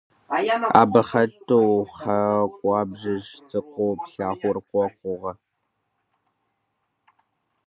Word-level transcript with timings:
Абы 0.81 1.01
хэту, 1.09 1.69
хьэ 1.95 2.19
гъуабжэжь 2.57 3.29
цӀыкӀуу 3.49 3.95
плъагъур 4.03 4.57
къокъугъ. 4.69 5.33